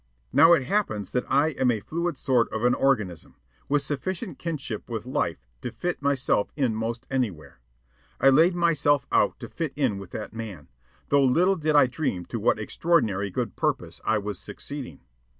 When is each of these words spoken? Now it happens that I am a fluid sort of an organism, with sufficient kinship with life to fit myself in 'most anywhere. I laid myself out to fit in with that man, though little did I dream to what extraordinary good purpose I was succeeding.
Now 0.33 0.53
it 0.53 0.63
happens 0.63 1.11
that 1.11 1.31
I 1.31 1.49
am 1.49 1.69
a 1.69 1.79
fluid 1.79 2.17
sort 2.17 2.49
of 2.51 2.63
an 2.63 2.73
organism, 2.73 3.35
with 3.69 3.83
sufficient 3.83 4.39
kinship 4.39 4.89
with 4.89 5.05
life 5.05 5.45
to 5.61 5.71
fit 5.71 6.01
myself 6.01 6.51
in 6.55 6.73
'most 6.75 7.05
anywhere. 7.11 7.59
I 8.19 8.29
laid 8.29 8.55
myself 8.55 9.05
out 9.11 9.39
to 9.41 9.47
fit 9.47 9.73
in 9.75 9.99
with 9.99 10.09
that 10.09 10.33
man, 10.33 10.69
though 11.09 11.23
little 11.23 11.55
did 11.55 11.75
I 11.75 11.85
dream 11.85 12.25
to 12.33 12.39
what 12.39 12.57
extraordinary 12.57 13.29
good 13.29 13.55
purpose 13.55 14.01
I 14.03 14.17
was 14.17 14.39
succeeding. 14.39 15.01